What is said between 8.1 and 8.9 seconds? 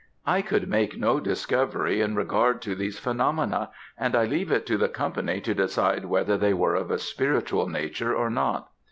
or not.